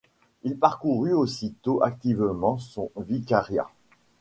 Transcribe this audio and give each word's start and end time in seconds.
Il 0.41 0.57
parcourut 0.57 1.13
aussitôt 1.13 1.83
activement 1.83 2.57
son 2.57 2.89
vicariat. 2.97 3.67